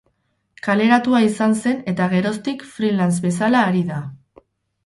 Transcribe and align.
Kaleratua 0.67 1.19
izan 1.25 1.53
zen 1.59 1.77
eta 1.93 2.07
geroztik 2.15 2.65
freelance 2.73 3.25
bezala 3.29 3.63
ari 3.69 3.85
da. 3.93 4.01